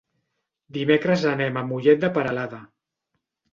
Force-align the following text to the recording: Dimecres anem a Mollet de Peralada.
Dimecres 0.77 1.27
anem 1.33 1.61
a 1.63 1.65
Mollet 1.69 2.03
de 2.07 2.11
Peralada. 2.19 2.65